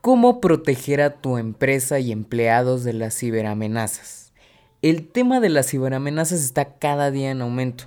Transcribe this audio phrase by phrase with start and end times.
[0.00, 4.32] ¿Cómo proteger a tu empresa y empleados de las ciberamenazas?
[4.80, 7.84] El tema de las ciberamenazas está cada día en aumento.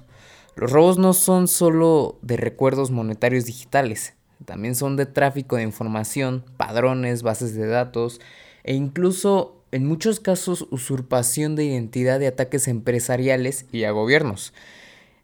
[0.55, 4.13] Los robos no son solo de recuerdos monetarios digitales,
[4.45, 8.21] también son de tráfico de información, padrones, bases de datos
[8.63, 14.53] e incluso en muchos casos usurpación de identidad de ataques empresariales y a gobiernos.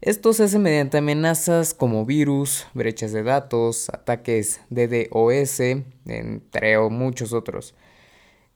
[0.01, 5.59] Esto se hace mediante amenazas como virus, brechas de datos, ataques DDoS,
[6.05, 7.75] entre muchos otros.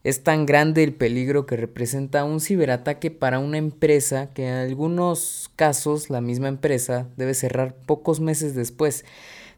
[0.06, 5.52] Es tan grande el peligro que representa un ciberataque para una empresa que en algunos
[5.58, 9.04] casos la misma empresa debe cerrar pocos meses después.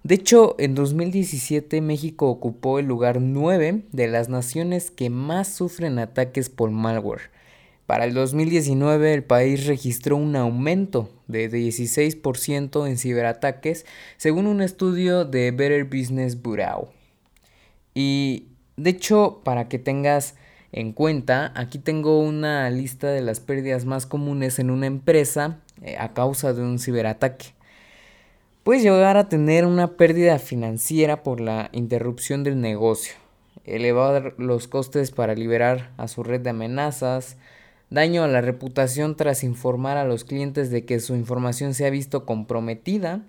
[0.04, 6.00] De hecho, en 2017 México ocupó el lugar 9 de las naciones que más sufren
[6.00, 7.35] ataques por malware.
[7.86, 13.86] Para el 2019 el país registró un aumento de 16% en ciberataques
[14.18, 16.90] según un estudio de Better Business Bureau.
[17.94, 20.36] Y de hecho, para que tengas
[20.72, 25.96] en cuenta, aquí tengo una lista de las pérdidas más comunes en una empresa eh,
[25.98, 27.54] a causa de un ciberataque.
[28.64, 33.14] Puedes llegar a tener una pérdida financiera por la interrupción del negocio,
[33.64, 37.38] elevar los costes para liberar a su red de amenazas,
[37.96, 41.90] daño a la reputación tras informar a los clientes de que su información se ha
[41.90, 43.24] visto comprometida,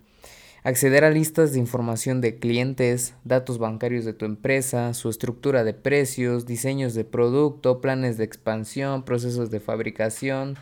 [0.64, 5.72] acceder a listas de información de clientes, datos bancarios de tu empresa, su estructura de
[5.72, 10.56] precios, diseños de producto, planes de expansión, procesos de fabricación,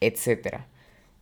[0.00, 0.64] etc.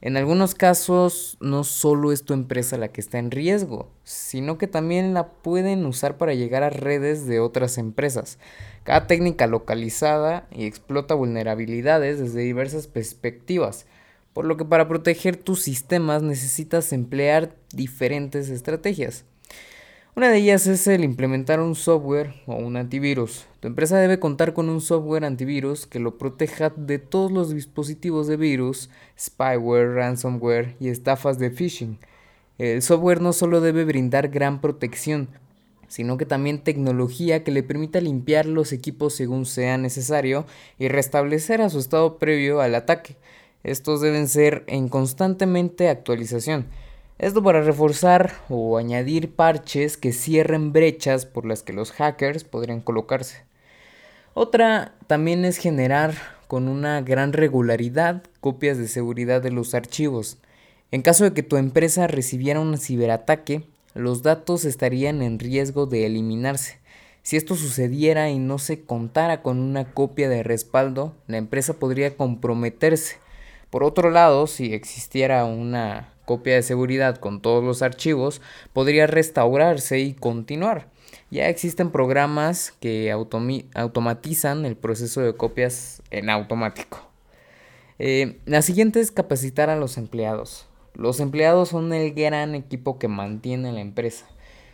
[0.05, 4.67] En algunos casos no solo es tu empresa la que está en riesgo, sino que
[4.67, 8.41] también la pueden usar para llegar a redes de otras empresas.
[8.83, 13.87] Cada técnica localizada y explota vulnerabilidades desde diversas perspectivas,
[14.33, 19.25] por lo que para proteger tus sistemas necesitas emplear diferentes estrategias.
[20.15, 23.47] Una de ellas es el implementar un software o un antivirus.
[23.61, 28.27] Tu empresa debe contar con un software antivirus que lo proteja de todos los dispositivos
[28.27, 31.99] de virus, spyware, ransomware y estafas de phishing.
[32.59, 35.29] El software no solo debe brindar gran protección,
[35.89, 40.45] sino que también tecnología que le permita limpiar los equipos según sea necesario
[40.79, 43.17] y restablecer a su estado previo al ataque.
[43.65, 46.67] Estos deben ser en constantemente actualización.
[47.19, 52.81] Esto para reforzar o añadir parches que cierren brechas por las que los hackers podrían
[52.81, 53.45] colocarse.
[54.35, 56.15] Otra también es generar
[56.49, 60.39] con una gran regularidad copias de seguridad de los archivos.
[60.91, 66.07] En caso de que tu empresa recibiera un ciberataque, los datos estarían en riesgo de
[66.07, 66.79] eliminarse.
[67.23, 72.17] Si esto sucediera y no se contara con una copia de respaldo, la empresa podría
[72.17, 73.17] comprometerse.
[73.71, 78.41] Por otro lado, si existiera una copia de seguridad con todos los archivos,
[78.73, 80.89] podría restaurarse y continuar.
[81.31, 87.01] Ya existen programas que automatizan el proceso de copias en automático.
[87.99, 90.67] Eh, la siguiente es capacitar a los empleados.
[90.95, 94.27] Los empleados son el gran equipo que mantiene la empresa.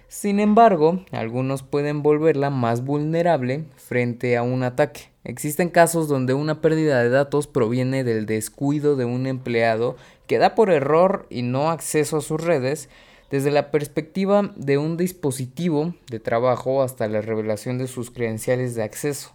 [0.09, 5.11] Sin embargo, algunos pueden volverla más vulnerable frente a un ataque.
[5.23, 9.97] Existen casos donde una pérdida de datos proviene del descuido de un empleado
[10.29, 12.89] que da por error y no acceso a sus redes
[13.31, 18.85] desde la perspectiva de un dispositivo de trabajo hasta la revelación de sus credenciales de
[18.85, 19.33] acceso.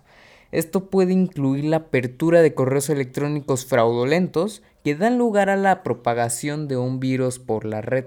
[0.51, 6.67] Esto puede incluir la apertura de correos electrónicos fraudulentos que dan lugar a la propagación
[6.67, 8.05] de un virus por la red.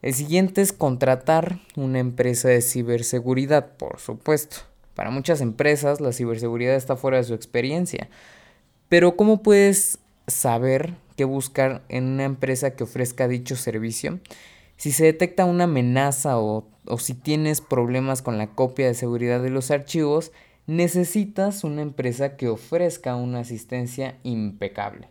[0.00, 4.58] El siguiente es contratar una empresa de ciberseguridad, por supuesto.
[4.94, 8.08] Para muchas empresas la ciberseguridad está fuera de su experiencia.
[8.88, 14.20] Pero ¿cómo puedes saber qué buscar en una empresa que ofrezca dicho servicio?
[14.76, 19.40] Si se detecta una amenaza o, o si tienes problemas con la copia de seguridad
[19.42, 20.32] de los archivos,
[20.66, 25.08] necesitas una empresa que ofrezca una asistencia impecable.